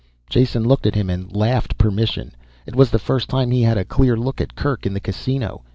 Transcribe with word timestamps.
Jason 0.31 0.63
looked 0.67 0.87
at 0.87 0.95
him, 0.95 1.11
and 1.11 1.35
laughed 1.35 1.77
permission. 1.77 2.31
It 2.65 2.75
was 2.75 2.89
the 2.89 2.97
first 2.97 3.29
time 3.29 3.51
he 3.51 3.61
had 3.61 3.77
a 3.77 3.85
clear 3.85 4.17
look 4.17 4.41
at 4.41 4.55
Kerk 4.55 4.87
in 4.87 4.95
the 4.95 4.99
Casino. 4.99 5.61